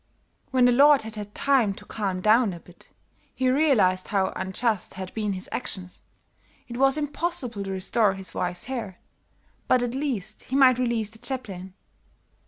[0.49, 2.89] "When the lord had had time to calm down a bit,
[3.35, 6.01] he realized how unjust had been his actions.
[6.67, 8.97] It was impossible to restore his wife's hair,
[9.67, 11.75] but at least he might release the chaplain.